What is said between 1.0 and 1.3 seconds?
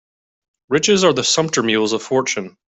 are the